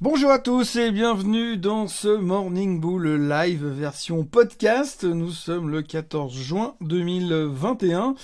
Bonjour 0.00 0.32
à 0.32 0.40
tous 0.40 0.74
et 0.74 0.90
bienvenue 0.90 1.56
dans 1.56 1.86
ce 1.86 2.08
Morning 2.08 2.80
Bull 2.80 3.28
Live 3.28 3.64
version 3.64 4.24
podcast. 4.24 5.04
Nous 5.04 5.30
sommes 5.30 5.70
le 5.70 5.82
14 5.82 6.34
juin 6.34 6.74
2021. 6.80 8.16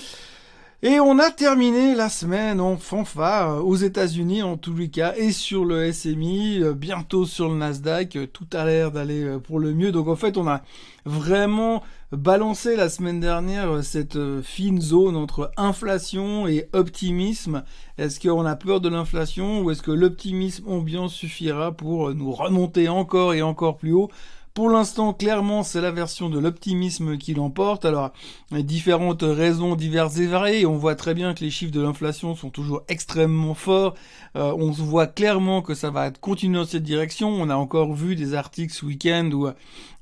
Et 0.83 0.99
on 0.99 1.19
a 1.19 1.31
terminé 1.31 1.95
la 1.95 2.09
semaine 2.09 2.59
en 2.59 2.79
fanfare 2.79 3.51
euh, 3.51 3.61
aux 3.61 3.77
États-Unis 3.77 4.43
en 4.43 4.57
tous 4.57 4.75
les 4.75 4.89
cas 4.89 5.13
et 5.15 5.31
sur 5.31 5.67
le 5.67 5.93
SMI, 5.93 6.63
euh, 6.63 6.73
bientôt 6.73 7.27
sur 7.27 7.51
le 7.51 7.57
Nasdaq. 7.57 8.17
Euh, 8.17 8.27
tout 8.27 8.47
a 8.55 8.65
l'air 8.65 8.91
d'aller 8.91 9.37
pour 9.45 9.59
le 9.59 9.75
mieux. 9.75 9.93
Donc 9.93 10.09
en 10.09 10.17
fait, 10.17 10.39
on 10.39 10.49
a 10.49 10.63
vraiment 11.05 11.83
balancé 12.13 12.77
la 12.77 12.89
semaine 12.89 13.21
dernière 13.21 13.85
cette 13.85 14.19
fine 14.41 14.81
zone 14.81 15.17
entre 15.17 15.51
inflation 15.59 16.49
et 16.49 16.67
optimisme. 16.73 17.63
Est-ce 17.99 18.19
qu'on 18.19 18.47
a 18.47 18.57
peur 18.57 18.81
de 18.81 18.89
l'inflation 18.89 19.61
ou 19.61 19.71
est-ce 19.71 19.83
que 19.83 19.91
l'optimisme 19.91 20.67
ambiant 20.67 21.09
suffira 21.09 21.73
pour 21.73 22.15
nous 22.15 22.33
remonter 22.33 22.89
encore 22.89 23.35
et 23.35 23.43
encore 23.43 23.77
plus 23.77 23.93
haut? 23.93 24.11
Pour 24.53 24.69
l'instant, 24.69 25.13
clairement, 25.13 25.63
c'est 25.63 25.81
la 25.81 25.93
version 25.93 26.29
de 26.29 26.39
l'optimisme 26.39 27.19
qui 27.19 27.35
l'emporte. 27.35 27.85
Alors, 27.85 28.13
différentes 28.51 29.23
raisons 29.23 29.77
diverses 29.77 30.19
et 30.19 30.27
variées. 30.27 30.67
On 30.67 30.77
voit 30.77 30.97
très 30.97 31.15
bien 31.15 31.35
que 31.35 31.45
les 31.45 31.51
chiffres 31.51 31.73
de 31.73 31.81
l'inflation 31.81 32.35
sont 32.35 32.51
toujours 32.51 32.83
extrêmement 32.89 33.55
forts. 33.55 33.95
Euh, 34.37 34.53
on 34.59 34.71
voit 34.71 35.07
clairement 35.07 35.63
que 35.63 35.75
ça 35.75 35.91
va 35.91 36.11
continuer 36.11 36.59
dans 36.59 36.65
cette 36.65 36.83
direction. 36.83 37.29
On 37.29 37.49
a 37.49 37.55
encore 37.55 37.95
vu 37.95 38.17
des 38.17 38.35
articles 38.35 38.75
ce 38.75 38.85
week-end 38.85 39.31
où 39.33 39.47
euh, 39.47 39.53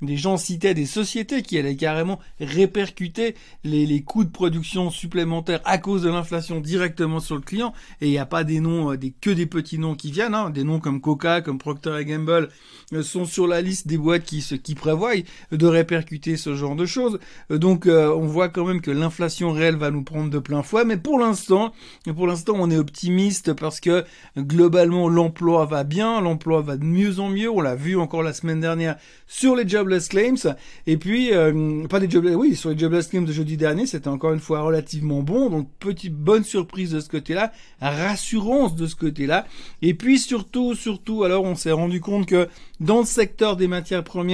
des 0.01 0.17
gens 0.17 0.39
citaient 0.39 0.75
des 0.75 0.87
sociétés 0.87 1.43
qui 1.43 1.59
allaient 1.59 1.77
carrément 1.77 2.19
répercuter 2.41 3.35
les, 3.65 3.85
les 3.85 4.03
coûts 4.03 4.25
de 4.25 4.31
production 4.31 4.91
supplémentaires 4.91 5.61
à 5.65 5.77
cause 5.77 6.03
de 6.03 6.09
l'inflation 6.09 6.61
directement 6.61 7.21
sur 7.21 7.35
le 7.37 7.43
client. 7.43 7.75
Et 8.01 8.07
il 8.07 8.11
n'y 8.11 8.19
a 8.19 8.27
pas 8.27 8.45
des 8.45 8.61
noms, 8.61 8.93
euh, 8.93 8.97
des, 8.97 9.11
que 9.11 9.31
des 9.31 9.47
petits 9.47 9.79
noms 9.79 9.95
qui 9.95 10.11
viennent. 10.11 10.35
Hein. 10.35 10.49
Des 10.49 10.65
noms 10.65 10.81
comme 10.81 11.03
Coca, 11.03 11.43
comme 11.43 11.59
Procter 11.59 12.03
Gamble 12.07 12.49
sont 13.03 13.27
sur 13.27 13.47
la 13.47 13.61
liste 13.61 13.87
des 13.87 13.99
boîtes 13.99 14.25
qui 14.25 14.38
qui, 14.41 14.61
qui 14.61 14.75
prévoient 14.75 15.15
de 15.53 15.67
répercuter 15.67 16.37
ce 16.37 16.55
genre 16.55 16.77
de 16.77 16.87
choses. 16.87 17.19
Donc 17.51 17.87
euh, 17.87 18.13
on 18.15 18.27
voit 18.27 18.49
quand 18.49 18.65
même 18.65 18.81
que 18.81 18.91
l'inflation 18.91 19.53
réelle 19.53 19.77
va 19.77 19.91
nous 19.91 20.03
prendre 20.03 20.31
de 20.31 20.39
plein 20.39 20.63
fouet, 20.63 20.85
mais 20.85 20.97
pour 20.97 21.19
l'instant, 21.19 21.73
pour 22.17 22.27
l'instant 22.27 22.55
on 22.57 22.71
est 22.71 22.77
optimiste 22.77 23.53
parce 23.53 23.81
que 23.81 24.05
globalement 24.37 25.09
l'emploi 25.09 25.65
va 25.67 25.85
bien, 25.85 26.21
l'emploi 26.21 26.63
va 26.63 26.77
de 26.77 26.85
mieux 26.85 27.21
en 27.21 27.29
mieux. 27.29 27.51
On 27.51 27.61
l'a 27.61 27.75
vu 27.75 27.97
encore 27.99 28.23
la 28.23 28.33
semaine 28.33 28.61
dernière 28.61 28.97
sur 29.27 29.57
les 29.57 29.69
jobless 29.69 30.09
claims. 30.09 30.55
Et 30.87 30.97
puis 30.97 31.33
euh, 31.33 31.87
pas 31.89 32.01
des 32.01 32.11
jobless, 32.11 32.35
oui 32.35 32.57
sur 32.57 32.71
les 32.71 32.79
jobless 32.79 33.09
claims 33.09 33.23
de 33.23 33.33
jeudi 33.33 33.57
dernier, 33.57 33.87
c'était 33.87 34.09
encore 34.09 34.33
une 34.33 34.41
fois 34.41 34.61
relativement 34.61 35.23
bon. 35.23 35.51
Donc 35.51 35.69
petite 35.79 36.15
bonne 36.15 36.45
surprise 36.45 36.93
de 36.93 37.01
ce 37.01 37.09
côté-là, 37.09 37.53
rassurance 37.81 38.75
de 38.75 38.87
ce 38.87 38.97
côté-là. 38.97 39.47
Et 39.83 39.95
puis 39.95 40.19
surtout, 40.19 40.75
surtout, 40.75 41.25
alors 41.25 41.45
on 41.45 41.55
s'est 41.55 41.73
rendu 41.73 42.01
compte 42.01 42.27
que 42.27 42.49
dans 42.81 43.01
le 43.01 43.07
secteur 43.07 43.57
des 43.57 43.69
matières 43.69 44.05
premières, 44.05 44.28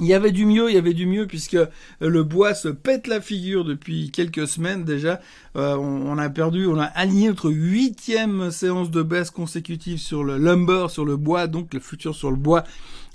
il 0.00 0.06
y 0.06 0.14
avait 0.14 0.32
du 0.32 0.44
mieux, 0.44 0.68
il 0.68 0.74
y 0.74 0.78
avait 0.78 0.92
du 0.92 1.06
mieux 1.06 1.26
puisque 1.26 1.54
euh, 1.54 1.66
le 2.00 2.22
bois 2.22 2.54
se 2.54 2.68
pète 2.68 3.06
la 3.06 3.20
figure 3.20 3.64
depuis 3.64 4.10
quelques 4.10 4.46
semaines 4.46 4.84
déjà. 4.84 5.20
Euh, 5.56 5.76
on, 5.76 6.18
a 6.18 6.28
perdu, 6.28 6.66
on 6.66 6.78
a 6.78 6.84
aligné 6.84 7.28
notre 7.28 7.50
huitième 7.50 8.50
séance 8.50 8.90
de 8.90 9.02
baisse 9.02 9.30
consécutive 9.30 9.98
sur 9.98 10.22
le 10.22 10.36
lumber, 10.36 10.86
sur 10.90 11.06
le 11.06 11.16
bois, 11.16 11.46
donc 11.46 11.72
le 11.72 11.80
futur 11.80 12.14
sur 12.14 12.30
le 12.30 12.36
bois 12.36 12.64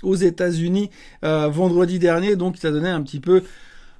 aux 0.02 0.16
États-Unis 0.16 0.90
euh, 1.24 1.46
vendredi 1.48 2.00
dernier. 2.00 2.34
Donc 2.34 2.56
ça 2.56 2.72
donnait 2.72 2.90
un 2.90 3.02
petit 3.02 3.20
peu 3.20 3.44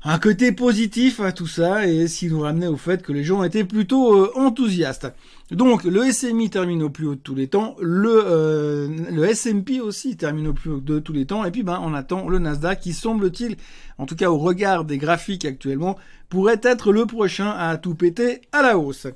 un 0.05 0.19
côté 0.19 0.50
positif 0.50 1.20
à 1.20 1.31
tout 1.31 1.47
ça 1.47 1.86
et 1.86 2.08
ce 2.08 2.19
qui 2.19 2.28
nous 2.28 2.41
ramenait 2.41 2.67
au 2.67 2.77
fait 2.77 3.03
que 3.03 3.12
les 3.12 3.22
gens 3.22 3.45
étaient 3.45 3.64
plutôt 3.64 4.17
euh, 4.17 4.33
enthousiastes. 4.34 5.12
Donc 5.50 5.84
le 5.84 6.11
SMI 6.11 6.50
termine 6.50 6.83
au 6.83 6.91
plus 6.91 7.06
haut 7.06 7.14
de 7.14 7.20
tous 7.20 7.34
les 7.34 7.47
temps, 7.47 7.77
le, 7.81 8.22
euh, 8.25 8.89
le 9.11 9.83
aussi 9.83 10.17
termine 10.17 10.48
au 10.48 10.55
plus 10.55 10.70
haut 10.70 10.81
de 10.81 10.98
tous 10.98 11.12
les 11.12 11.27
temps 11.27 11.44
et 11.44 11.50
puis 11.50 11.62
ben 11.62 11.81
on 11.83 11.94
attend 11.94 12.28
le 12.28 12.39
Nasdaq 12.39 12.81
qui 12.81 12.92
semble-t-il, 12.92 13.56
en 13.98 14.06
tout 14.06 14.17
cas 14.17 14.31
au 14.31 14.39
regard 14.39 14.84
des 14.84 14.98
graphiques 14.98 15.44
actuellement, 15.44 15.97
pourrait 16.28 16.61
être 16.62 16.93
le 16.93 17.06
prochain 17.06 17.50
à 17.50 17.77
tout 17.77 17.94
péter 17.94 18.41
à 18.50 18.62
la 18.62 18.78
hausse. 18.78 19.06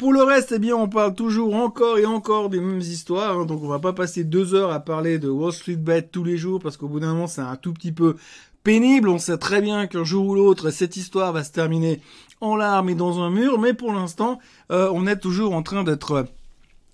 Pour 0.00 0.14
le 0.14 0.22
reste, 0.22 0.52
eh 0.56 0.58
bien, 0.58 0.74
on 0.76 0.88
parle 0.88 1.14
toujours 1.14 1.54
encore 1.54 1.98
et 1.98 2.06
encore 2.06 2.48
des 2.48 2.58
mêmes 2.58 2.80
histoires. 2.80 3.38
Hein. 3.38 3.44
donc, 3.44 3.62
on 3.62 3.68
va 3.68 3.80
pas 3.80 3.92
passer 3.92 4.24
deux 4.24 4.54
heures 4.54 4.72
à 4.72 4.80
parler 4.80 5.18
de 5.18 5.28
Wall 5.28 5.52
Street 5.52 5.76
Bet 5.76 6.08
tous 6.10 6.24
les 6.24 6.38
jours 6.38 6.58
parce 6.58 6.78
qu'au 6.78 6.88
bout 6.88 7.00
d'un 7.00 7.12
moment, 7.12 7.26
c'est 7.26 7.42
un 7.42 7.56
tout 7.56 7.74
petit 7.74 7.92
peu 7.92 8.16
pénible. 8.62 9.08
On 9.08 9.18
sait 9.18 9.38
très 9.38 9.60
bien 9.60 9.86
qu'un 9.86 10.04
jour 10.04 10.26
ou 10.26 10.34
l'autre, 10.34 10.70
cette 10.70 10.96
histoire 10.96 11.32
va 11.32 11.44
se 11.44 11.52
terminer 11.52 12.00
en 12.40 12.56
larmes 12.56 12.88
et 12.88 12.94
dans 12.94 13.20
un 13.20 13.30
mur, 13.30 13.58
mais 13.58 13.74
pour 13.74 13.92
l'instant, 13.92 14.38
euh, 14.70 14.90
on 14.94 15.06
est 15.06 15.18
toujours 15.18 15.54
en 15.54 15.62
train 15.62 15.84
d'être 15.84 16.26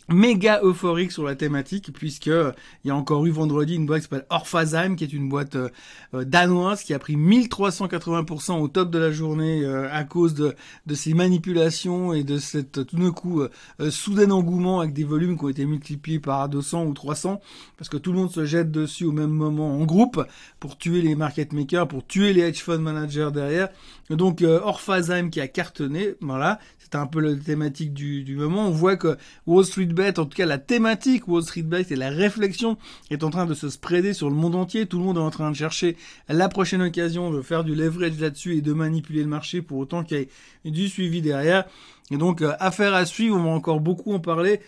méga 0.08 0.60
euphorique 0.62 1.10
sur 1.10 1.24
la 1.24 1.34
thématique 1.34 1.92
puisque 1.92 2.28
euh, 2.28 2.52
il 2.84 2.88
y 2.88 2.90
a 2.90 2.96
encore 2.96 3.26
eu 3.26 3.30
vendredi 3.30 3.74
une 3.74 3.86
boîte 3.86 4.02
qui 4.02 4.08
s'appelle 4.08 4.26
Orphasheim 4.30 4.94
qui 4.94 5.04
est 5.04 5.12
une 5.12 5.28
boîte 5.28 5.56
euh, 5.56 5.68
euh, 6.14 6.24
danoise 6.24 6.84
qui 6.84 6.94
a 6.94 6.98
pris 6.98 7.16
1380% 7.16 8.60
au 8.60 8.68
top 8.68 8.90
de 8.90 8.98
la 8.98 9.10
journée 9.10 9.64
à 9.66 10.04
cause 10.04 10.34
de, 10.34 10.54
de 10.86 10.94
ces 10.94 11.14
manipulations 11.14 12.12
et 12.12 12.22
de 12.22 12.38
cette 12.38 12.86
tout 12.86 12.96
d'un 12.96 13.10
coup 13.10 13.42
soudain 13.90 14.30
engouement 14.30 14.80
avec 14.80 14.92
des 14.92 15.04
volumes 15.04 15.36
qui 15.36 15.44
ont 15.44 15.48
été 15.48 15.64
multipliés 15.64 16.20
par 16.20 16.48
200 16.48 16.84
ou 16.84 16.94
300 16.94 17.40
parce 17.76 17.88
que 17.88 17.96
tout 17.96 18.12
le 18.12 18.18
monde 18.18 18.30
se 18.30 18.44
jette 18.44 18.70
dessus 18.70 19.04
au 19.04 19.12
même 19.12 19.30
moment 19.30 19.78
en 19.78 19.84
groupe 19.84 20.24
pour 20.60 20.78
tuer 20.78 21.02
les 21.02 21.14
market 21.14 21.52
makers, 21.52 21.88
pour 21.88 22.06
tuer 22.06 22.32
les 22.32 22.42
hedge 22.42 22.62
fund 22.62 22.78
managers 22.78 23.30
derrière. 23.32 23.68
Donc 24.10 24.42
Orphasheim 24.42 25.30
qui 25.30 25.40
a 25.40 25.48
cartonné, 25.48 26.14
voilà, 26.20 26.58
c'était 26.86 26.98
un 26.98 27.08
peu 27.08 27.18
la 27.18 27.34
thématique 27.34 27.92
du, 27.92 28.22
du 28.22 28.36
moment. 28.36 28.68
On 28.68 28.70
voit 28.70 28.96
que 28.96 29.16
Wall 29.48 29.64
Street 29.64 29.86
Bet, 29.86 30.20
en 30.20 30.24
tout 30.24 30.36
cas 30.36 30.46
la 30.46 30.58
thématique 30.58 31.26
Wall 31.26 31.42
Street 31.42 31.62
Bet 31.62 31.86
et 31.90 31.96
la 31.96 32.10
réflexion 32.10 32.78
est 33.10 33.24
en 33.24 33.30
train 33.30 33.44
de 33.44 33.54
se 33.54 33.68
spreader 33.68 34.14
sur 34.14 34.30
le 34.30 34.36
monde 34.36 34.54
entier. 34.54 34.86
Tout 34.86 34.98
le 34.98 35.04
monde 35.04 35.16
est 35.16 35.20
en 35.20 35.30
train 35.30 35.50
de 35.50 35.56
chercher 35.56 35.96
la 36.28 36.48
prochaine 36.48 36.82
occasion 36.82 37.32
de 37.32 37.42
faire 37.42 37.64
du 37.64 37.74
leverage 37.74 38.20
là-dessus 38.20 38.54
et 38.54 38.60
de 38.60 38.72
manipuler 38.72 39.22
le 39.22 39.28
marché 39.28 39.62
pour 39.62 39.78
autant 39.78 40.04
qu'il 40.04 40.18
y 40.18 40.68
ait 40.68 40.70
du 40.70 40.88
suivi 40.88 41.22
derrière. 41.22 41.64
Et 42.12 42.18
donc, 42.18 42.40
euh, 42.40 42.52
affaire 42.60 42.94
à 42.94 43.04
suivre, 43.04 43.36
on 43.36 43.42
va 43.42 43.50
encore 43.50 43.80
beaucoup 43.80 44.12
en 44.12 44.20
parler 44.20 44.60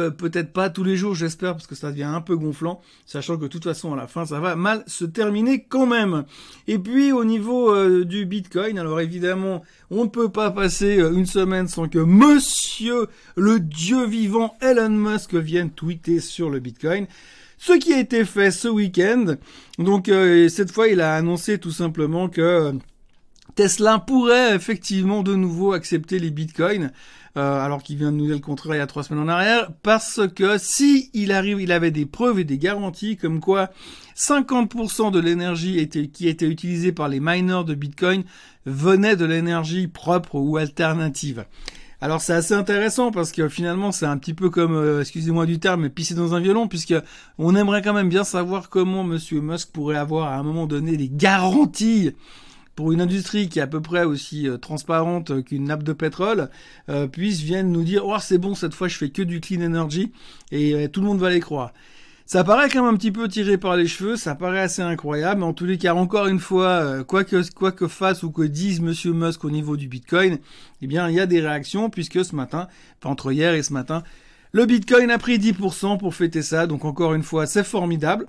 peut-être 0.00 0.52
pas 0.52 0.70
tous 0.70 0.84
les 0.84 0.96
jours, 0.96 1.14
j'espère, 1.14 1.52
parce 1.52 1.66
que 1.66 1.74
ça 1.74 1.90
devient 1.90 2.04
un 2.04 2.20
peu 2.20 2.36
gonflant, 2.36 2.80
sachant 3.04 3.36
que 3.36 3.42
de 3.42 3.48
toute 3.48 3.64
façon, 3.64 3.92
à 3.92 3.96
la 3.96 4.06
fin, 4.06 4.24
ça 4.26 4.40
va 4.40 4.56
mal 4.56 4.84
se 4.86 5.04
terminer 5.04 5.64
quand 5.68 5.86
même. 5.86 6.24
Et 6.68 6.78
puis, 6.78 7.12
au 7.12 7.24
niveau 7.24 7.74
euh, 7.74 8.04
du 8.04 8.26
Bitcoin, 8.26 8.78
alors 8.78 9.00
évidemment, 9.00 9.62
on 9.90 10.04
ne 10.04 10.08
peut 10.08 10.28
pas 10.28 10.50
passer 10.50 10.98
euh, 10.98 11.12
une 11.12 11.26
semaine 11.26 11.68
sans 11.68 11.88
que 11.88 11.98
monsieur 11.98 13.08
le 13.36 13.60
dieu 13.60 14.06
vivant 14.06 14.56
Elon 14.60 14.90
Musk 14.90 15.34
vienne 15.34 15.70
tweeter 15.70 16.20
sur 16.20 16.50
le 16.50 16.60
Bitcoin. 16.60 17.06
Ce 17.58 17.72
qui 17.72 17.92
a 17.92 17.98
été 17.98 18.24
fait 18.24 18.50
ce 18.50 18.68
week-end. 18.68 19.36
Donc, 19.78 20.08
euh, 20.08 20.48
cette 20.48 20.72
fois, 20.72 20.88
il 20.88 21.00
a 21.00 21.14
annoncé 21.14 21.58
tout 21.58 21.70
simplement 21.70 22.28
que 22.28 22.74
Tesla 23.54 23.98
pourrait 23.98 24.54
effectivement 24.54 25.22
de 25.22 25.34
nouveau 25.34 25.72
accepter 25.72 26.18
les 26.18 26.30
bitcoins. 26.30 26.92
Euh, 27.36 27.60
alors 27.60 27.82
qu'il 27.82 27.98
vient 27.98 28.12
de 28.12 28.16
nous 28.16 28.26
dire 28.26 28.34
le 28.34 28.40
contraire 28.40 28.76
il 28.76 28.78
y 28.78 28.82
a 28.82 28.86
trois 28.86 29.02
semaines 29.02 29.22
en 29.22 29.28
arrière, 29.28 29.70
parce 29.82 30.22
que 30.34 30.56
si 30.56 31.10
il 31.12 31.32
arrive, 31.32 31.60
il 31.60 31.70
avait 31.70 31.90
des 31.90 32.06
preuves 32.06 32.38
et 32.38 32.44
des 32.44 32.56
garanties 32.56 33.18
comme 33.18 33.40
quoi 33.40 33.68
50% 34.16 35.10
de 35.10 35.20
l'énergie 35.20 35.86
qui 35.88 36.28
était 36.28 36.46
utilisée 36.46 36.92
par 36.92 37.08
les 37.08 37.20
miners 37.20 37.64
de 37.66 37.74
Bitcoin 37.74 38.24
venait 38.64 39.16
de 39.16 39.26
l'énergie 39.26 39.86
propre 39.86 40.36
ou 40.36 40.56
alternative. 40.56 41.44
Alors 42.00 42.22
c'est 42.22 42.32
assez 42.32 42.54
intéressant 42.54 43.10
parce 43.10 43.32
que 43.32 43.48
finalement 43.48 43.92
c'est 43.92 44.06
un 44.06 44.16
petit 44.16 44.34
peu 44.34 44.48
comme, 44.48 44.74
euh, 44.74 45.00
excusez-moi 45.02 45.44
du 45.44 45.58
terme, 45.58 45.82
mais 45.82 45.90
pisser 45.90 46.14
dans 46.14 46.34
un 46.34 46.40
violon 46.40 46.68
puisque 46.68 46.94
on 47.36 47.54
aimerait 47.54 47.82
quand 47.82 47.94
même 47.94 48.08
bien 48.08 48.24
savoir 48.24 48.70
comment 48.70 49.04
Monsieur 49.04 49.42
Musk 49.42 49.72
pourrait 49.72 49.96
avoir 49.96 50.32
à 50.32 50.36
un 50.36 50.42
moment 50.42 50.66
donné 50.66 50.96
des 50.96 51.10
garanties 51.10 52.12
pour 52.76 52.92
une 52.92 53.00
industrie 53.00 53.48
qui 53.48 53.58
est 53.58 53.62
à 53.62 53.66
peu 53.66 53.80
près 53.80 54.04
aussi 54.04 54.48
euh, 54.48 54.58
transparente 54.58 55.42
qu'une 55.44 55.64
nappe 55.64 55.82
de 55.82 55.92
pétrole, 55.92 56.50
euh, 56.88 57.08
viennent 57.12 57.72
nous 57.72 57.82
dire 57.82 58.06
oh 58.06 58.16
c'est 58.20 58.38
bon 58.38 58.54
cette 58.54 58.74
fois 58.74 58.86
je 58.86 58.96
fais 58.96 59.10
que 59.10 59.22
du 59.22 59.40
clean 59.40 59.62
energy 59.62 60.12
et 60.52 60.74
euh, 60.74 60.88
tout 60.88 61.00
le 61.00 61.06
monde 61.08 61.18
va 61.18 61.30
les 61.30 61.40
croire. 61.40 61.72
Ça 62.28 62.42
paraît 62.42 62.68
quand 62.68 62.84
même 62.84 62.92
un 62.92 62.96
petit 62.96 63.12
peu 63.12 63.28
tiré 63.28 63.56
par 63.56 63.76
les 63.76 63.86
cheveux, 63.86 64.16
ça 64.16 64.34
paraît 64.34 64.58
assez 64.58 64.82
incroyable, 64.82 65.42
mais 65.42 65.46
en 65.46 65.52
tous 65.52 65.64
les 65.64 65.78
cas, 65.78 65.94
encore 65.94 66.26
une 66.26 66.40
fois, 66.40 66.66
euh, 66.66 67.04
quoi 67.04 67.22
que 67.22 67.48
quoi 67.54 67.70
que 67.70 67.86
fasse 67.86 68.24
ou 68.24 68.32
que 68.32 68.42
dise 68.42 68.80
Monsieur 68.80 69.12
Musk 69.12 69.44
au 69.44 69.50
niveau 69.50 69.76
du 69.76 69.86
Bitcoin, 69.86 70.38
eh 70.82 70.86
bien, 70.88 71.08
il 71.08 71.14
y 71.14 71.20
a 71.20 71.26
des 71.26 71.40
réactions 71.40 71.88
puisque 71.88 72.24
ce 72.24 72.34
matin, 72.34 72.66
enfin, 72.98 73.10
entre 73.12 73.30
hier 73.30 73.54
et 73.54 73.62
ce 73.62 73.72
matin, 73.72 74.02
le 74.50 74.66
Bitcoin 74.66 75.08
a 75.12 75.18
pris 75.18 75.38
10% 75.38 75.98
pour 75.98 76.16
fêter 76.16 76.42
ça, 76.42 76.66
donc 76.66 76.84
encore 76.84 77.14
une 77.14 77.22
fois, 77.22 77.46
c'est 77.46 77.62
formidable. 77.62 78.26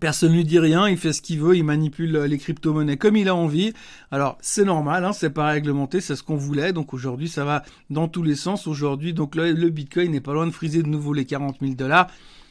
Personne 0.00 0.32
ne 0.32 0.36
lui 0.36 0.44
dit 0.44 0.58
rien, 0.58 0.88
il 0.88 0.96
fait 0.96 1.12
ce 1.12 1.22
qu'il 1.22 1.38
veut, 1.40 1.56
il 1.56 1.62
manipule 1.62 2.18
les 2.18 2.38
crypto-monnaies 2.38 2.96
comme 2.96 3.16
il 3.16 3.28
a 3.28 3.34
envie. 3.34 3.72
Alors 4.10 4.36
c'est 4.40 4.64
normal, 4.64 5.04
hein, 5.04 5.12
c'est 5.12 5.30
pas 5.30 5.46
réglementé, 5.46 6.00
c'est 6.00 6.16
ce 6.16 6.24
qu'on 6.24 6.36
voulait. 6.36 6.72
Donc 6.72 6.92
aujourd'hui 6.94 7.28
ça 7.28 7.44
va 7.44 7.62
dans 7.90 8.08
tous 8.08 8.24
les 8.24 8.34
sens. 8.34 8.66
Aujourd'hui 8.66 9.12
donc 9.12 9.36
le, 9.36 9.52
Bitcoin 9.70 10.10
n'est 10.10 10.20
pas 10.20 10.32
loin 10.32 10.46
de 10.46 10.50
friser 10.50 10.82
de 10.82 10.88
nouveau 10.88 11.12
les 11.12 11.24
40 11.24 11.58
000 11.60 11.74
dollars. 11.74 12.08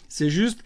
C'est 0.07 0.29
juste 0.29 0.63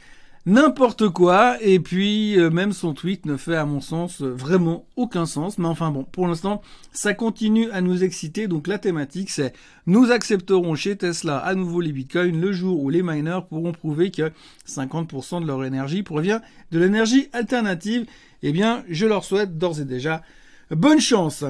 n'importe 0.47 1.09
quoi. 1.09 1.57
Et 1.61 1.79
puis 1.79 2.39
euh, 2.39 2.49
même 2.49 2.73
son 2.73 2.93
tweet 2.93 3.27
ne 3.27 3.37
fait 3.37 3.55
à 3.55 3.65
mon 3.65 3.81
sens 3.81 4.21
vraiment 4.21 4.87
aucun 4.95 5.27
sens. 5.27 5.59
Mais 5.59 5.67
enfin 5.67 5.91
bon, 5.91 6.03
pour 6.03 6.27
l'instant, 6.27 6.61
ça 6.91 7.13
continue 7.13 7.69
à 7.71 7.81
nous 7.81 8.03
exciter. 8.03 8.47
Donc 8.47 8.65
la 8.67 8.79
thématique 8.79 9.29
c'est 9.29 9.53
nous 9.85 10.09
accepterons 10.09 10.73
chez 10.73 10.95
Tesla 10.95 11.37
à 11.37 11.53
nouveau 11.53 11.81
les 11.81 11.91
bitcoins 11.91 12.39
le 12.41 12.51
jour 12.51 12.81
où 12.81 12.89
les 12.89 13.03
miners 13.03 13.41
pourront 13.47 13.73
prouver 13.73 14.09
que 14.09 14.31
50% 14.67 15.41
de 15.41 15.47
leur 15.47 15.63
énergie 15.63 16.01
provient 16.01 16.41
de 16.71 16.79
l'énergie 16.79 17.27
alternative. 17.33 18.05
Eh 18.41 18.51
bien, 18.51 18.83
je 18.89 19.05
leur 19.05 19.23
souhaite 19.23 19.57
d'ores 19.57 19.81
et 19.81 19.85
déjà 19.85 20.23
bonne 20.71 20.99
chance. 20.99 21.43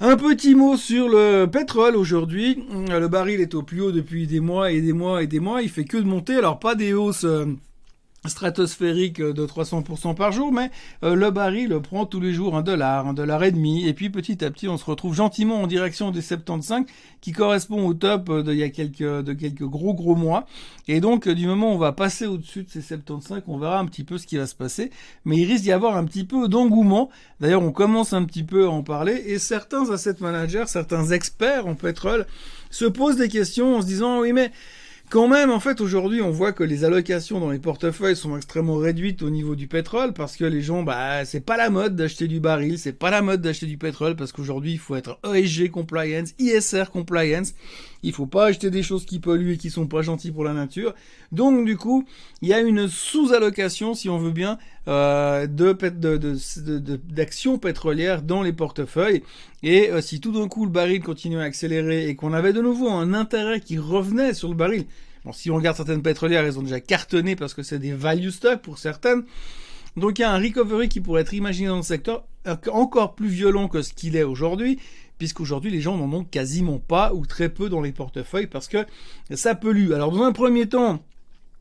Un 0.00 0.16
petit 0.16 0.56
mot 0.56 0.76
sur 0.76 1.08
le 1.08 1.46
pétrole 1.46 1.94
aujourd'hui. 1.94 2.64
Le 2.88 3.06
baril 3.06 3.40
est 3.40 3.54
au 3.54 3.62
plus 3.62 3.80
haut 3.80 3.92
depuis 3.92 4.26
des 4.26 4.40
mois 4.40 4.72
et 4.72 4.80
des 4.80 4.92
mois 4.92 5.22
et 5.22 5.28
des 5.28 5.38
mois. 5.38 5.62
Il 5.62 5.68
fait 5.68 5.84
que 5.84 5.96
de 5.96 6.02
monter. 6.02 6.34
Alors 6.34 6.58
pas 6.58 6.74
des 6.74 6.94
hausses 6.94 7.24
euh, 7.24 7.46
stratosphérique 8.26 9.20
de 9.20 9.46
300% 9.46 10.14
par 10.14 10.32
jour, 10.32 10.52
mais 10.52 10.70
euh, 11.02 11.14
le 11.14 11.30
baril 11.30 11.78
prend 11.82 12.06
tous 12.06 12.20
les 12.20 12.32
jours 12.32 12.56
un 12.56 12.62
dollar, 12.62 13.06
un 13.06 13.12
dollar 13.12 13.42
et 13.44 13.52
demi, 13.52 13.86
et 13.86 13.92
puis 13.92 14.10
petit 14.10 14.44
à 14.44 14.50
petit 14.50 14.68
on 14.68 14.78
se 14.78 14.84
retrouve 14.84 15.14
gentiment 15.14 15.60
en 15.60 15.66
direction 15.66 16.10
des 16.10 16.22
75, 16.22 16.84
qui 17.20 17.32
correspond 17.32 17.86
au 17.86 17.94
top 17.94 18.30
d'il 18.42 18.56
y 18.56 18.62
a 18.62 18.70
quelques, 18.70 19.02
de 19.02 19.32
quelques 19.32 19.64
gros 19.64 19.94
gros 19.94 20.16
mois, 20.16 20.46
et 20.88 21.00
donc 21.00 21.28
du 21.28 21.46
moment 21.46 21.72
où 21.72 21.74
on 21.74 21.78
va 21.78 21.92
passer 21.92 22.26
au-dessus 22.26 22.64
de 22.64 22.70
ces 22.70 22.82
75, 22.82 23.42
on 23.46 23.58
verra 23.58 23.78
un 23.78 23.86
petit 23.86 24.04
peu 24.04 24.16
ce 24.18 24.26
qui 24.26 24.36
va 24.36 24.46
se 24.46 24.54
passer, 24.54 24.90
mais 25.24 25.36
il 25.36 25.44
risque 25.44 25.64
d'y 25.64 25.72
avoir 25.72 25.96
un 25.96 26.04
petit 26.04 26.24
peu 26.24 26.48
d'engouement, 26.48 27.10
d'ailleurs 27.40 27.62
on 27.62 27.72
commence 27.72 28.12
un 28.12 28.24
petit 28.24 28.44
peu 28.44 28.66
à 28.66 28.70
en 28.70 28.82
parler, 28.82 29.22
et 29.26 29.38
certains 29.38 29.90
asset 29.90 30.16
managers, 30.20 30.64
certains 30.66 31.10
experts 31.10 31.66
en 31.66 31.74
pétrole 31.74 32.26
se 32.70 32.86
posent 32.86 33.16
des 33.16 33.28
questions 33.28 33.76
en 33.76 33.82
se 33.82 33.86
disant 33.86 34.20
oui 34.20 34.32
mais 34.32 34.50
quand 35.10 35.28
même, 35.28 35.50
en 35.50 35.60
fait, 35.60 35.80
aujourd'hui, 35.80 36.22
on 36.22 36.30
voit 36.30 36.52
que 36.52 36.64
les 36.64 36.84
allocations 36.84 37.38
dans 37.38 37.50
les 37.50 37.58
portefeuilles 37.58 38.16
sont 38.16 38.36
extrêmement 38.36 38.76
réduites 38.76 39.22
au 39.22 39.30
niveau 39.30 39.54
du 39.54 39.68
pétrole 39.68 40.12
parce 40.12 40.36
que 40.36 40.44
les 40.44 40.62
gens, 40.62 40.82
bah, 40.82 41.24
c'est 41.24 41.44
pas 41.44 41.56
la 41.56 41.70
mode 41.70 41.94
d'acheter 41.94 42.26
du 42.26 42.40
baril, 42.40 42.78
c'est 42.78 42.98
pas 42.98 43.10
la 43.10 43.22
mode 43.22 43.40
d'acheter 43.40 43.66
du 43.66 43.76
pétrole 43.76 44.16
parce 44.16 44.32
qu'aujourd'hui, 44.32 44.72
il 44.72 44.78
faut 44.78 44.96
être 44.96 45.18
ESG 45.24 45.70
compliance, 45.70 46.30
ISR 46.38 46.84
compliance. 46.92 47.54
Il 48.04 48.12
faut 48.12 48.26
pas 48.26 48.46
acheter 48.46 48.70
des 48.70 48.82
choses 48.82 49.06
qui 49.06 49.18
polluent 49.18 49.54
et 49.54 49.56
qui 49.56 49.70
sont 49.70 49.86
pas 49.86 50.02
gentilles 50.02 50.30
pour 50.30 50.44
la 50.44 50.52
nature. 50.52 50.94
Donc, 51.32 51.64
du 51.64 51.78
coup, 51.78 52.04
il 52.42 52.48
y 52.48 52.52
a 52.52 52.60
une 52.60 52.86
sous-allocation, 52.86 53.94
si 53.94 54.10
on 54.10 54.18
veut 54.18 54.30
bien, 54.30 54.58
euh, 54.88 55.46
de, 55.46 55.72
d'actions 57.10 57.56
pétrolières 57.56 58.20
dans 58.20 58.42
les 58.42 58.52
portefeuilles. 58.52 59.22
Et 59.62 59.90
euh, 59.90 60.02
si 60.02 60.20
tout 60.20 60.32
d'un 60.32 60.48
coup 60.48 60.66
le 60.66 60.70
baril 60.70 61.00
continue 61.00 61.38
à 61.38 61.44
accélérer 61.44 62.06
et 62.08 62.14
qu'on 62.14 62.34
avait 62.34 62.52
de 62.52 62.60
nouveau 62.60 62.90
un 62.90 63.14
intérêt 63.14 63.60
qui 63.60 63.78
revenait 63.78 64.34
sur 64.34 64.50
le 64.50 64.54
baril, 64.54 64.84
bon, 65.24 65.32
si 65.32 65.50
on 65.50 65.56
regarde 65.56 65.78
certaines 65.78 66.02
pétrolières, 66.02 66.44
elles 66.44 66.58
ont 66.58 66.62
déjà 66.62 66.80
cartonné 66.80 67.36
parce 67.36 67.54
que 67.54 67.62
c'est 67.62 67.78
des 67.78 67.94
value 67.94 68.28
stocks 68.28 68.60
pour 68.60 68.76
certaines. 68.76 69.24
Donc 69.96 70.18
il 70.18 70.22
y 70.22 70.24
a 70.24 70.32
un 70.32 70.38
recovery 70.38 70.88
qui 70.88 71.00
pourrait 71.00 71.22
être 71.22 71.34
imaginé 71.34 71.68
dans 71.68 71.76
le 71.76 71.82
secteur 71.82 72.24
encore 72.70 73.14
plus 73.14 73.28
violent 73.28 73.68
que 73.68 73.82
ce 73.82 73.92
qu'il 73.92 74.16
est 74.16 74.22
aujourd'hui, 74.22 74.78
puisqu'aujourd'hui 75.18 75.70
les 75.70 75.80
gens 75.80 75.96
n'en 75.96 76.12
ont 76.12 76.24
quasiment 76.24 76.78
pas 76.78 77.12
ou 77.14 77.26
très 77.26 77.48
peu 77.48 77.68
dans 77.68 77.80
les 77.80 77.92
portefeuilles 77.92 78.48
parce 78.48 78.68
que 78.68 78.84
ça 79.30 79.54
pollue. 79.54 79.92
Alors 79.92 80.12
dans 80.12 80.24
un 80.24 80.32
premier 80.32 80.68
temps, 80.68 81.02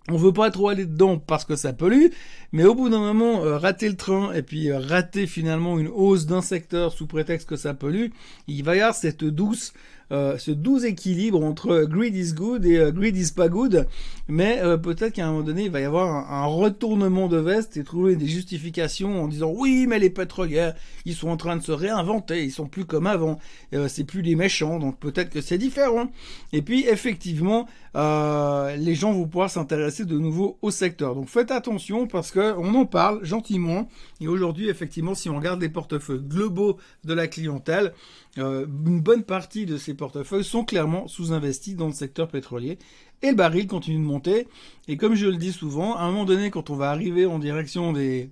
on 0.10 0.18
veut 0.18 0.34
pas 0.34 0.52
trop 0.52 0.68
aller 0.68 0.86
dedans 0.86 1.18
parce 1.18 1.46
que 1.46 1.56
ça 1.56 1.72
pollue, 1.72 2.08
mais 2.52 2.66
au 2.66 2.76
bout 2.76 2.90
d'un 2.90 3.00
moment, 3.00 3.44
euh, 3.46 3.58
rater 3.58 3.88
le 3.88 3.96
train 3.96 4.34
et 4.34 4.42
puis 4.42 4.70
euh, 4.70 4.78
rater 4.78 5.28
finalement 5.28 5.80
une 5.80 5.88
hausse 5.88 6.26
d'un 6.26 6.42
secteur 6.42 6.92
sous 6.92 7.08
prétexte 7.08 7.48
que 7.48 7.56
ça 7.56 7.74
pollue, 7.74 8.08
il 8.48 8.64
va 8.64 8.76
y 8.76 8.82
avoir 8.82 8.96
cette 8.96 9.24
douce 9.24 9.72
euh, 10.12 10.38
ce 10.38 10.52
doux 10.52 10.84
équilibre 10.84 11.44
entre 11.44 11.86
greed 11.86 12.16
is 12.16 12.34
good 12.34 12.66
et 12.66 12.78
euh, 12.78 12.92
greed 12.92 13.18
is 13.18 13.32
pas 13.32 13.48
good, 13.48 13.88
mais 14.28 14.60
euh, 14.62 14.78
peut-être 14.78 15.14
qu'à 15.14 15.26
un 15.26 15.32
moment 15.32 15.44
donné, 15.44 15.66
il 15.66 15.72
va 15.72 15.80
y 15.80 15.86
avoir 15.86 16.32
un, 16.32 16.46
retournement 16.46 17.28
de 17.28 17.38
veste 17.38 17.78
et 17.78 17.84
trouver 17.84 18.16
des 18.16 18.28
justifications 18.28 19.24
en 19.24 19.28
disant 19.28 19.52
oui, 19.56 19.88
mais 19.88 19.98
les 19.98 20.10
pétrolières, 20.10 20.76
ils 21.06 21.16
sont 21.16 21.30
en 21.30 21.38
train 21.38 21.56
de 21.56 21.64
se 21.64 21.72
réinventer, 21.72 22.44
ils 22.44 22.52
sont 22.52 22.68
plus 22.68 22.86
comme 22.86 23.08
avant, 23.08 23.40
c'est 23.88 24.04
plus 24.04 24.22
les 24.22 24.36
méchants, 24.36 24.78
donc 24.78 25.00
peut-être 25.00 25.30
que 25.30 25.42
c'est 25.42 25.58
différent. 25.58 26.12
Et 26.52 26.62
puis 26.62 26.86
effectivement, 26.86 27.68
les 27.96 28.96
gens 28.96 29.14
vont 29.14 29.26
pouvoir 29.26 29.50
s'intéresser 29.50 30.06
de 30.06 30.18
nouveau 30.18 30.58
au 30.62 30.70
secteur. 30.70 31.16
Donc 31.16 31.30
faites 31.30 31.50
attention 31.50 32.08
parce 32.08 32.32
que 32.32 32.54
on 32.58 32.76
en 32.76 32.86
parle 32.86 33.24
gentiment. 33.24 33.88
Et 34.22 34.28
aujourd'hui, 34.28 34.70
effectivement, 34.70 35.16
si 35.16 35.30
on 35.30 35.38
regarde 35.38 35.62
les 35.62 35.70
portefeuilles 35.70 36.22
globaux 36.22 36.78
de 37.04 37.14
la 37.14 37.28
clientèle, 37.28 37.94
une 38.38 39.02
bonne 39.02 39.24
partie 39.24 39.66
de 39.66 39.78
ces 39.78 39.93
portefeuilles 39.94 40.44
sont 40.44 40.64
clairement 40.64 41.08
sous-investis 41.08 41.76
dans 41.76 41.88
le 41.88 41.94
secteur 41.94 42.28
pétrolier. 42.28 42.78
Et 43.22 43.30
le 43.30 43.36
baril 43.36 43.68
continue 43.68 43.98
de 43.98 44.04
monter. 44.04 44.48
Et 44.88 44.98
comme 44.98 45.16
je 45.16 45.28
le 45.28 45.38
dis 45.38 45.54
souvent, 45.54 45.96
à 45.96 46.02
un 46.04 46.12
moment 46.12 46.26
donné, 46.26 46.50
quand 46.50 46.70
on 46.70 46.76
va 46.76 46.90
arriver 46.92 47.26
en 47.26 47.40
direction 47.40 47.94
des, 47.94 48.30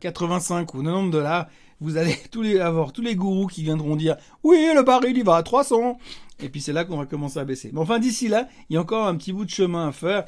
85 0.00 0.74
euh, 0.74 0.78
ou 0.78 0.82
90 0.82 1.10
dollars, 1.10 1.48
vous 1.80 1.96
allez 1.96 2.16
tous 2.30 2.42
les, 2.42 2.58
avoir 2.58 2.92
tous 2.92 3.02
les 3.02 3.14
gourous 3.14 3.46
qui 3.46 3.62
viendront 3.62 3.96
dire 3.96 4.16
oui, 4.42 4.68
le 4.74 4.82
baril 4.82 5.16
il 5.16 5.24
va 5.24 5.36
à 5.36 5.42
300. 5.42 5.98
Et 6.42 6.48
puis 6.48 6.60
c'est 6.60 6.72
là 6.72 6.84
qu'on 6.84 6.96
va 6.96 7.06
commencer 7.06 7.38
à 7.38 7.44
baisser. 7.44 7.70
Mais 7.72 7.80
enfin 7.80 7.98
d'ici 7.98 8.28
là, 8.28 8.48
il 8.70 8.74
y 8.74 8.76
a 8.76 8.80
encore 8.80 9.06
un 9.06 9.16
petit 9.16 9.32
bout 9.32 9.44
de 9.44 9.50
chemin 9.50 9.88
à 9.88 9.92
faire. 9.92 10.24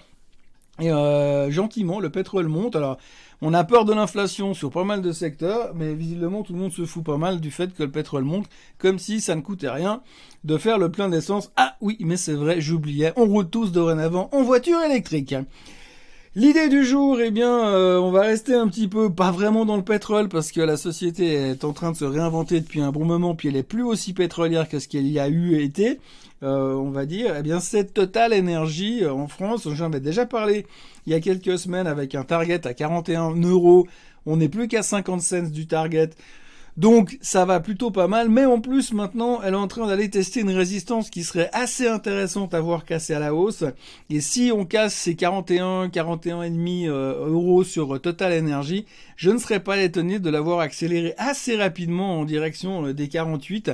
Et 0.80 0.90
euh, 0.90 1.50
gentiment, 1.50 2.00
le 2.00 2.10
pétrole 2.10 2.48
monte. 2.48 2.74
Alors, 2.74 2.98
on 3.42 3.54
a 3.54 3.62
peur 3.62 3.84
de 3.84 3.92
l'inflation 3.92 4.54
sur 4.54 4.70
pas 4.70 4.84
mal 4.84 5.02
de 5.02 5.12
secteurs, 5.12 5.72
mais 5.74 5.94
visiblement 5.94 6.42
tout 6.42 6.52
le 6.52 6.58
monde 6.58 6.72
se 6.72 6.84
fout 6.84 7.04
pas 7.04 7.16
mal 7.16 7.40
du 7.40 7.50
fait 7.50 7.72
que 7.74 7.82
le 7.82 7.90
pétrole 7.90 8.24
monte, 8.24 8.46
comme 8.78 8.98
si 8.98 9.20
ça 9.20 9.34
ne 9.34 9.40
coûtait 9.40 9.70
rien 9.70 10.02
de 10.44 10.58
faire 10.58 10.78
le 10.78 10.90
plein 10.90 11.08
d'essence. 11.08 11.52
Ah 11.56 11.76
oui, 11.80 11.96
mais 12.00 12.16
c'est 12.16 12.34
vrai, 12.34 12.60
j'oubliais. 12.60 13.12
On 13.16 13.26
roule 13.26 13.48
tous 13.48 13.70
dorénavant 13.70 14.28
en 14.32 14.42
voiture 14.42 14.82
électrique. 14.82 15.34
L'idée 16.36 16.68
du 16.68 16.84
jour, 16.84 17.20
eh 17.20 17.30
bien, 17.30 17.68
euh, 17.68 17.96
on 18.00 18.10
va 18.10 18.22
rester 18.22 18.54
un 18.54 18.66
petit 18.66 18.88
peu, 18.88 19.08
pas 19.08 19.30
vraiment 19.30 19.64
dans 19.64 19.76
le 19.76 19.84
pétrole, 19.84 20.28
parce 20.28 20.50
que 20.50 20.60
la 20.60 20.76
société 20.76 21.34
est 21.34 21.62
en 21.62 21.72
train 21.72 21.92
de 21.92 21.96
se 21.96 22.04
réinventer 22.04 22.60
depuis 22.60 22.80
un 22.80 22.90
bon 22.90 23.04
moment, 23.04 23.36
puis 23.36 23.48
elle 23.48 23.56
est 23.56 23.62
plus 23.62 23.84
aussi 23.84 24.14
pétrolière 24.14 24.68
que 24.68 24.80
ce 24.80 24.88
qu'elle 24.88 25.06
y 25.06 25.20
a 25.20 25.28
eu 25.28 25.54
et 25.54 25.62
été, 25.62 26.00
euh, 26.44 26.74
on 26.74 26.90
va 26.90 27.06
dire. 27.06 27.34
Eh 27.38 27.42
bien, 27.42 27.58
cette 27.58 27.94
Total 27.94 28.32
Énergie 28.32 29.02
euh, 29.02 29.12
en 29.12 29.28
France, 29.28 29.66
j'en 29.72 29.86
avais 29.86 30.00
déjà 30.00 30.26
parlé 30.26 30.66
il 31.06 31.12
y 31.12 31.16
a 31.16 31.20
quelques 31.20 31.58
semaines 31.58 31.86
avec 31.86 32.14
un 32.14 32.22
target 32.22 32.66
à 32.66 32.74
41 32.74 33.34
euros. 33.42 33.86
On 34.26 34.36
n'est 34.36 34.48
plus 34.48 34.68
qu'à 34.68 34.82
50 34.82 35.20
cents 35.20 35.42
du 35.50 35.66
target. 35.66 36.10
Donc 36.76 37.18
ça 37.20 37.44
va 37.44 37.60
plutôt 37.60 37.92
pas 37.92 38.08
mal, 38.08 38.28
mais 38.28 38.46
en 38.46 38.60
plus 38.60 38.92
maintenant 38.92 39.40
elle 39.42 39.54
est 39.54 39.56
en 39.56 39.68
train 39.68 39.86
d'aller 39.86 40.10
tester 40.10 40.40
une 40.40 40.50
résistance 40.50 41.08
qui 41.08 41.22
serait 41.22 41.48
assez 41.52 41.86
intéressante 41.86 42.52
à 42.52 42.60
voir 42.60 42.84
casser 42.84 43.14
à 43.14 43.20
la 43.20 43.32
hausse. 43.32 43.62
Et 44.10 44.20
si 44.20 44.50
on 44.52 44.64
casse 44.64 44.92
ces 44.94 45.14
41, 45.14 45.86
41,5 45.86 46.88
euh, 46.88 47.28
euros 47.28 47.62
sur 47.62 48.00
Total 48.00 48.36
Energy, 48.36 48.86
je 49.16 49.30
ne 49.30 49.38
serais 49.38 49.60
pas 49.60 49.80
étonné 49.80 50.18
de 50.18 50.30
l'avoir 50.30 50.58
accéléré 50.58 51.14
assez 51.16 51.56
rapidement 51.56 52.18
en 52.18 52.24
direction 52.24 52.86
euh, 52.86 52.92
des 52.92 53.08
48. 53.08 53.70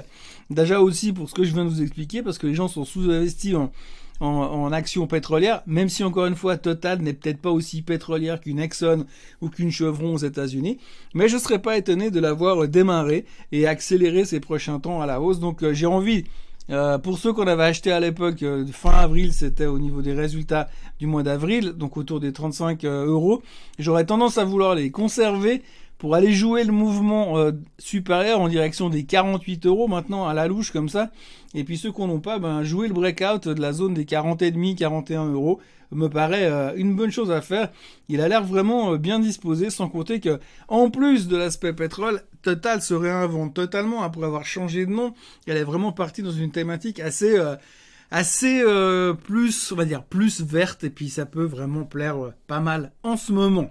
Déjà 0.51 0.81
aussi 0.81 1.15
pour 1.15 1.31
ce 1.31 1.35
que 1.35 1.45
je 1.45 1.55
viens 1.55 1.65
de 1.65 1.71
vous 1.71 1.81
expliquer, 1.81 2.23
parce 2.23 2.37
que 2.37 2.47
les 2.47 2.55
gens 2.55 2.69
sont 2.69 2.85
sous-investis 2.85 3.55
en 3.55 3.73
en, 4.21 4.27
en 4.27 4.73
actions 4.73 5.07
pétrolières, 5.07 5.63
même 5.67 5.89
si 5.89 6.05
encore 6.05 6.27
une 6.27 6.37
fois 6.37 6.57
Total 6.57 7.01
n'est 7.01 7.15
peut-être 7.15 7.41
pas 7.41 7.51
aussi 7.51 7.83
pétrolière 7.83 8.41
qu'une 8.41 8.59
Exxon 8.59 9.07
ou 9.41 9.49
qu'une 9.49 9.71
Chevron 9.71 10.15
aux 10.15 10.19
États-Unis, 10.19 10.79
mais 11.15 11.29
je 11.29 11.39
serais 11.39 11.61
pas 11.61 11.77
étonné 11.77 12.11
de 12.11 12.21
l'avoir 12.21 12.69
démarré 12.69 13.25
et 13.53 13.67
accéléré 13.67 14.25
ces 14.25 14.41
prochains 14.41 14.79
temps 14.79 15.01
à 15.01 15.07
la 15.07 15.21
hausse. 15.21 15.41
Donc 15.41 15.63
euh, 15.63 15.73
j'ai 15.73 15.87
envie 15.87 16.25
euh, 16.71 16.99
pour 16.99 17.19
ceux 17.19 17.33
qu'on 17.33 17.49
avait 17.49 17.65
acheté 17.65 17.91
à 17.91 17.99
l'époque, 17.99 18.43
euh, 18.43 18.65
fin 18.67 18.93
avril, 18.93 19.33
c'était 19.33 19.67
au 19.67 19.79
niveau 19.79 20.03
des 20.03 20.13
résultats 20.13 20.69
du 21.01 21.07
mois 21.07 21.25
d'avril, 21.25 21.73
donc 21.73 21.97
autour 21.97 22.21
des 22.21 22.33
35 22.33 22.85
euros. 22.85 23.43
J'aurais 23.79 24.07
tendance 24.07 24.39
à 24.39 24.45
vouloir 24.45 24.75
les 24.77 24.91
conserver 24.91 25.63
pour 26.01 26.15
aller 26.15 26.33
jouer 26.33 26.65
le 26.65 26.73
mouvement 26.73 27.37
euh, 27.37 27.53
supérieur 27.79 28.41
en 28.41 28.49
direction 28.49 28.89
des 28.89 29.05
48 29.05 29.67
euros 29.67 29.87
maintenant 29.87 30.27
à 30.27 30.33
la 30.33 30.49
louche 30.49 30.73
comme 30.73 30.89
ça. 30.89 31.11
Et 31.53 31.63
puis 31.63 31.77
ceux 31.77 31.93
qu'on 31.93 32.07
n'ont 32.07 32.21
pas, 32.21 32.39
ben, 32.39 32.65
jouer 32.65 32.89
le 32.89 32.95
breakout 32.95 33.47
de 33.47 33.61
la 33.61 33.75
zone 33.75 33.93
des 33.93 34.07
40,5, 34.07 34.77
41 34.77 35.27
euros 35.27 35.61
me 35.93 36.09
paraît 36.09 36.51
euh, 36.51 36.73
une 36.75 36.97
bonne 36.97 37.11
chose 37.11 37.31
à 37.31 37.43
faire. 37.43 37.71
Il 38.09 38.23
a 38.23 38.29
l'air 38.29 38.43
vraiment 38.43 38.95
euh, 38.95 38.97
bien 38.97 39.19
disposé, 39.21 39.69
sans 39.69 39.91
compter 39.91 40.21
que 40.21 40.41
en 40.69 40.89
plus 40.89 41.29
de 41.29 41.37
l'aspect 41.37 41.75
pétrole, 41.75 42.23
Total 42.41 42.81
se 42.81 42.95
réinvente 42.95 43.53
totalement 43.53 44.03
après 44.03 44.25
avoir 44.25 44.47
changé 44.47 44.87
de 44.87 44.91
nom. 44.91 45.13
Elle 45.47 45.59
est 45.59 45.65
vraiment 45.65 45.93
partie 45.93 46.23
dans 46.23 46.33
une 46.33 46.51
thématique 46.51 46.99
assez 46.99 47.39
assez 48.11 48.65
plus, 49.23 49.71
on 49.71 49.77
va 49.77 49.85
dire, 49.85 50.03
plus 50.05 50.41
verte, 50.41 50.83
et 50.83 50.89
puis 50.89 51.11
ça 51.11 51.27
peut 51.27 51.45
vraiment 51.45 51.85
plaire 51.85 52.17
pas 52.47 52.61
mal 52.61 52.93
en 53.03 53.19
ce 53.19 53.33
moment. 53.33 53.71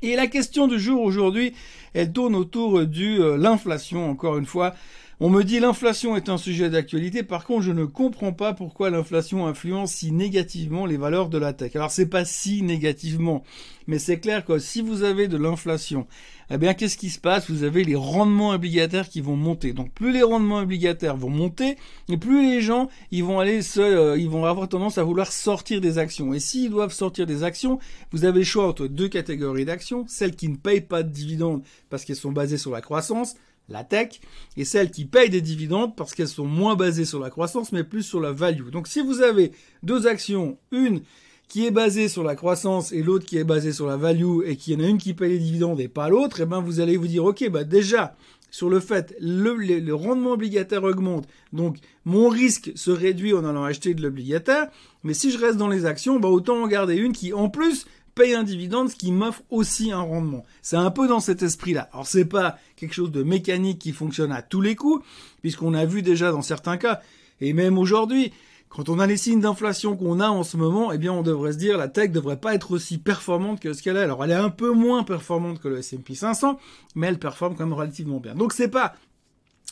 Et 0.00 0.14
la 0.14 0.28
question 0.28 0.68
du 0.68 0.78
jour 0.78 1.02
aujourd'hui, 1.02 1.54
elle 1.92 2.12
tourne 2.12 2.36
autour 2.36 2.86
de 2.86 3.20
euh, 3.20 3.36
l'inflation, 3.36 4.08
encore 4.10 4.38
une 4.38 4.46
fois. 4.46 4.74
On 5.20 5.30
me 5.30 5.42
dit 5.42 5.58
l'inflation 5.58 6.14
est 6.14 6.28
un 6.28 6.38
sujet 6.38 6.70
d'actualité, 6.70 7.24
par 7.24 7.44
contre 7.44 7.62
je 7.62 7.72
ne 7.72 7.84
comprends 7.84 8.32
pas 8.32 8.54
pourquoi 8.54 8.88
l'inflation 8.88 9.48
influence 9.48 9.90
si 9.90 10.12
négativement 10.12 10.86
les 10.86 10.96
valeurs 10.96 11.28
de 11.28 11.38
la 11.38 11.52
tech. 11.52 11.74
Alors 11.74 11.90
c'est 11.90 12.06
pas 12.06 12.24
si 12.24 12.62
négativement, 12.62 13.42
mais 13.88 13.98
c'est 13.98 14.20
clair 14.20 14.44
que 14.44 14.60
si 14.60 14.80
vous 14.80 15.02
avez 15.02 15.26
de 15.26 15.36
l'inflation, 15.36 16.06
eh 16.50 16.56
bien 16.56 16.72
qu'est-ce 16.72 16.96
qui 16.96 17.10
se 17.10 17.18
passe? 17.18 17.50
Vous 17.50 17.64
avez 17.64 17.82
les 17.82 17.96
rendements 17.96 18.50
obligataires 18.50 19.08
qui 19.08 19.20
vont 19.20 19.34
monter. 19.34 19.72
Donc 19.72 19.90
plus 19.90 20.12
les 20.12 20.22
rendements 20.22 20.58
obligataires 20.58 21.16
vont 21.16 21.30
monter, 21.30 21.76
et 22.08 22.16
plus 22.16 22.48
les 22.48 22.60
gens 22.60 22.88
ils 23.10 23.24
vont 23.24 23.40
aller 23.40 23.60
se, 23.60 23.80
euh, 23.80 24.16
ils 24.16 24.30
vont 24.30 24.44
avoir 24.44 24.68
tendance 24.68 24.98
à 24.98 25.02
vouloir 25.02 25.32
sortir 25.32 25.80
des 25.80 25.98
actions. 25.98 26.32
Et 26.32 26.38
s'ils 26.38 26.70
doivent 26.70 26.92
sortir 26.92 27.26
des 27.26 27.42
actions, 27.42 27.80
vous 28.12 28.24
avez 28.24 28.38
le 28.38 28.44
choix 28.44 28.68
entre 28.68 28.86
deux 28.86 29.08
catégories 29.08 29.64
d'actions, 29.64 30.04
celles 30.06 30.36
qui 30.36 30.48
ne 30.48 30.54
payent 30.54 30.80
pas 30.80 31.02
de 31.02 31.10
dividendes 31.10 31.64
parce 31.90 32.04
qu'elles 32.04 32.14
sont 32.14 32.30
basées 32.30 32.56
sur 32.56 32.70
la 32.70 32.82
croissance, 32.82 33.34
la 33.68 33.84
tech, 33.84 34.20
et 34.56 34.64
celles 34.64 34.90
qui 34.90 35.04
payent 35.04 35.30
des 35.30 35.40
dividendes 35.40 35.94
parce 35.96 36.14
qu'elles 36.14 36.28
sont 36.28 36.46
moins 36.46 36.76
basées 36.76 37.04
sur 37.04 37.20
la 37.20 37.30
croissance, 37.30 37.72
mais 37.72 37.84
plus 37.84 38.02
sur 38.02 38.20
la 38.20 38.32
value. 38.32 38.70
Donc 38.70 38.88
si 38.88 39.00
vous 39.00 39.20
avez 39.20 39.52
deux 39.82 40.06
actions, 40.06 40.58
une 40.72 41.02
qui 41.48 41.66
est 41.66 41.70
basée 41.70 42.08
sur 42.08 42.22
la 42.22 42.36
croissance 42.36 42.92
et 42.92 43.02
l'autre 43.02 43.24
qui 43.24 43.38
est 43.38 43.44
basée 43.44 43.72
sur 43.72 43.86
la 43.86 43.96
value, 43.96 44.40
et 44.44 44.56
qu'il 44.56 44.74
y 44.74 44.76
en 44.76 44.84
a 44.84 44.88
une 44.88 44.98
qui 44.98 45.14
paye 45.14 45.32
les 45.32 45.38
dividendes 45.38 45.80
et 45.80 45.88
pas 45.88 46.08
l'autre, 46.08 46.40
et 46.40 46.42
eh 46.42 46.46
ben 46.46 46.60
vous 46.60 46.80
allez 46.80 46.96
vous 46.96 47.06
dire, 47.06 47.24
ok, 47.24 47.48
bah 47.50 47.64
déjà, 47.64 48.16
sur 48.50 48.68
le 48.70 48.80
fait, 48.80 49.14
le, 49.20 49.54
le, 49.54 49.94
rendement 49.94 50.32
obligataire 50.32 50.84
augmente, 50.84 51.26
donc 51.52 51.78
mon 52.04 52.28
risque 52.28 52.72
se 52.74 52.90
réduit 52.90 53.34
en 53.34 53.44
allant 53.44 53.64
acheter 53.64 53.94
de 53.94 54.02
l'obligataire, 54.02 54.68
mais 55.04 55.14
si 55.14 55.30
je 55.30 55.38
reste 55.38 55.56
dans 55.56 55.68
les 55.68 55.86
actions, 55.86 56.18
bah 56.18 56.28
autant 56.28 56.62
en 56.62 56.68
garder 56.68 56.96
une 56.96 57.12
qui, 57.12 57.32
en 57.32 57.48
plus, 57.48 57.86
paye 58.18 58.34
un 58.34 58.42
dividende, 58.42 58.90
ce 58.90 58.96
qui 58.96 59.12
m'offre 59.12 59.42
aussi 59.48 59.92
un 59.92 60.00
rendement. 60.00 60.44
C'est 60.60 60.76
un 60.76 60.90
peu 60.90 61.06
dans 61.06 61.20
cet 61.20 61.42
esprit-là. 61.44 61.88
Alors 61.92 62.08
c'est 62.08 62.24
pas 62.24 62.58
quelque 62.74 62.92
chose 62.92 63.12
de 63.12 63.22
mécanique 63.22 63.78
qui 63.78 63.92
fonctionne 63.92 64.32
à 64.32 64.42
tous 64.42 64.60
les 64.60 64.74
coups, 64.74 65.06
puisqu'on 65.40 65.72
a 65.72 65.86
vu 65.86 66.02
déjà 66.02 66.32
dans 66.32 66.42
certains 66.42 66.78
cas, 66.78 67.00
et 67.40 67.52
même 67.52 67.78
aujourd'hui, 67.78 68.32
quand 68.70 68.88
on 68.88 68.98
a 68.98 69.06
les 69.06 69.16
signes 69.16 69.40
d'inflation 69.40 69.96
qu'on 69.96 70.18
a 70.18 70.28
en 70.28 70.42
ce 70.42 70.56
moment, 70.56 70.90
eh 70.90 70.98
bien 70.98 71.12
on 71.12 71.22
devrait 71.22 71.52
se 71.52 71.58
dire 71.58 71.78
la 71.78 71.86
tech 71.86 72.10
devrait 72.10 72.40
pas 72.40 72.56
être 72.56 72.72
aussi 72.72 72.98
performante 72.98 73.60
que 73.60 73.72
ce 73.72 73.84
qu'elle 73.84 73.96
est. 73.96 74.02
Alors 74.02 74.24
elle 74.24 74.32
est 74.32 74.34
un 74.34 74.50
peu 74.50 74.72
moins 74.72 75.04
performante 75.04 75.60
que 75.60 75.68
le 75.68 75.78
S&P 75.78 76.16
500, 76.16 76.58
mais 76.96 77.06
elle 77.06 77.20
performe 77.20 77.54
quand 77.54 77.64
même 77.64 77.72
relativement 77.72 78.18
bien. 78.18 78.34
Donc 78.34 78.52
c'est 78.52 78.68
pas 78.68 78.96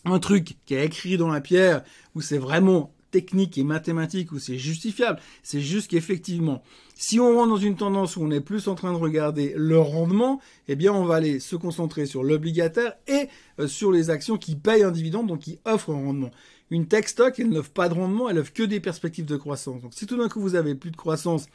un 0.04 0.20
truc 0.20 0.56
qui 0.66 0.74
est 0.74 0.86
écrit 0.86 1.16
dans 1.16 1.28
la 1.28 1.40
pierre 1.40 1.82
où 2.14 2.20
c'est 2.20 2.38
vraiment 2.38 2.92
technique 3.16 3.56
et 3.56 3.64
mathématique 3.64 4.30
où 4.32 4.38
c'est 4.38 4.58
justifiable. 4.58 5.18
C'est 5.42 5.62
juste 5.62 5.90
qu'effectivement, 5.90 6.62
si 6.94 7.18
on 7.18 7.34
rentre 7.34 7.48
dans 7.48 7.56
une 7.56 7.74
tendance 7.74 8.18
où 8.18 8.22
on 8.22 8.30
est 8.30 8.42
plus 8.42 8.68
en 8.68 8.74
train 8.74 8.92
de 8.92 8.98
regarder 8.98 9.54
le 9.56 9.78
rendement, 9.78 10.38
eh 10.68 10.76
bien, 10.76 10.92
on 10.92 11.06
va 11.06 11.14
aller 11.14 11.40
se 11.40 11.56
concentrer 11.56 12.04
sur 12.04 12.22
l'obligataire 12.22 12.92
et 13.08 13.30
euh, 13.58 13.68
sur 13.68 13.90
les 13.90 14.10
actions 14.10 14.36
qui 14.36 14.54
payent 14.54 14.82
un 14.82 14.90
dividende, 14.90 15.28
donc 15.28 15.38
qui 15.38 15.58
offrent 15.64 15.92
un 15.92 16.04
rendement. 16.04 16.30
Une 16.70 16.86
tech 16.88 17.06
stock, 17.06 17.38
elle 17.38 17.48
n'offre 17.48 17.70
pas 17.70 17.88
de 17.88 17.94
rendement, 17.94 18.28
elle 18.28 18.38
offre 18.38 18.52
que 18.52 18.64
des 18.64 18.80
perspectives 18.80 19.24
de 19.24 19.36
croissance. 19.38 19.80
Donc, 19.80 19.94
si 19.94 20.04
tout 20.04 20.18
d'un 20.18 20.28
coup 20.28 20.42
vous 20.42 20.54
avez 20.54 20.74
plus 20.74 20.90
de 20.90 20.96
croissance 20.96 21.46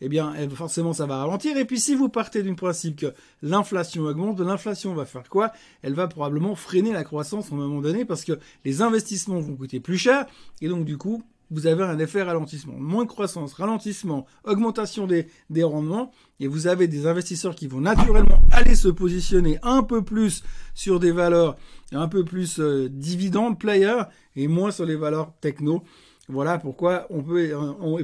eh 0.00 0.08
bien 0.08 0.34
forcément 0.54 0.92
ça 0.92 1.06
va 1.06 1.18
ralentir. 1.18 1.56
Et 1.56 1.64
puis 1.64 1.80
si 1.80 1.94
vous 1.94 2.08
partez 2.08 2.42
du 2.42 2.54
principe 2.54 2.96
que 2.96 3.14
l'inflation 3.42 4.02
augmente, 4.04 4.40
l'inflation 4.40 4.94
va 4.94 5.04
faire 5.04 5.28
quoi? 5.28 5.52
Elle 5.82 5.94
va 5.94 6.08
probablement 6.08 6.54
freiner 6.54 6.92
la 6.92 7.04
croissance 7.04 7.50
à 7.50 7.54
un 7.54 7.58
moment 7.58 7.80
donné 7.80 8.04
parce 8.04 8.24
que 8.24 8.38
les 8.64 8.82
investissements 8.82 9.40
vont 9.40 9.56
coûter 9.56 9.80
plus 9.80 9.98
cher 9.98 10.26
et 10.60 10.68
donc 10.68 10.84
du 10.84 10.96
coup 10.96 11.22
vous 11.50 11.66
avez 11.66 11.82
un 11.82 11.98
effet 11.98 12.22
ralentissement. 12.22 12.74
Moins 12.78 13.04
de 13.04 13.08
croissance, 13.08 13.54
ralentissement, 13.54 14.26
augmentation 14.44 15.06
des, 15.06 15.26
des 15.50 15.64
rendements, 15.64 16.12
et 16.38 16.46
vous 16.46 16.68
avez 16.68 16.86
des 16.86 17.06
investisseurs 17.06 17.56
qui 17.56 17.66
vont 17.66 17.80
naturellement 17.80 18.40
aller 18.52 18.74
se 18.74 18.88
positionner 18.88 19.58
un 19.62 19.82
peu 19.82 20.02
plus 20.02 20.42
sur 20.74 21.00
des 21.00 21.10
valeurs 21.10 21.56
un 21.92 22.06
peu 22.06 22.24
plus 22.24 22.60
euh, 22.60 22.88
dividendes 22.88 23.58
player 23.58 24.02
et 24.36 24.46
moins 24.46 24.70
sur 24.70 24.86
les 24.86 24.94
valeurs 24.96 25.32
techno. 25.40 25.82
Voilà 26.30 26.58
pourquoi 26.58 27.06
on 27.10 27.22
peut, 27.22 27.52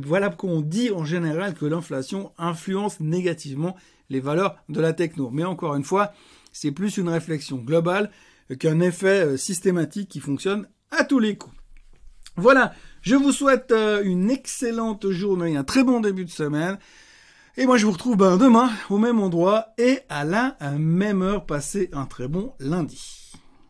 voilà 0.04 0.30
pourquoi 0.30 0.50
on 0.50 0.60
dit 0.60 0.90
en 0.90 1.04
général 1.04 1.54
que 1.54 1.64
l'inflation 1.64 2.32
influence 2.38 2.98
négativement 2.98 3.76
les 4.10 4.20
valeurs 4.20 4.56
de 4.68 4.80
la 4.80 4.92
techno. 4.92 5.30
Mais 5.30 5.44
encore 5.44 5.76
une 5.76 5.84
fois, 5.84 6.12
c'est 6.52 6.72
plus 6.72 6.96
une 6.96 7.08
réflexion 7.08 7.56
globale 7.56 8.10
qu'un 8.58 8.80
effet 8.80 9.24
euh, 9.24 9.36
systématique 9.36 10.08
qui 10.08 10.20
fonctionne 10.20 10.68
à 10.90 11.04
tous 11.04 11.18
les 11.18 11.36
coups. 11.36 11.54
Voilà, 12.36 12.74
je 13.00 13.14
vous 13.14 13.32
souhaite 13.32 13.72
euh, 13.72 14.02
une 14.04 14.30
excellente 14.30 15.10
journée, 15.10 15.56
un 15.56 15.64
très 15.64 15.84
bon 15.84 16.00
début 16.00 16.24
de 16.24 16.30
semaine. 16.30 16.78
Et 17.56 17.64
moi, 17.64 17.76
je 17.76 17.86
vous 17.86 17.92
retrouve 17.92 18.16
ben, 18.16 18.36
demain 18.36 18.70
au 18.90 18.98
même 18.98 19.20
endroit 19.20 19.68
et 19.78 20.00
à 20.08 20.24
la 20.24 20.56
même 20.78 21.22
heure. 21.22 21.46
Passez 21.46 21.90
un 21.92 22.06
très 22.06 22.28
bon 22.28 22.52
lundi. 22.60 23.25